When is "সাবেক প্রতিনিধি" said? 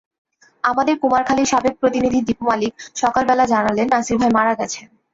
1.51-2.19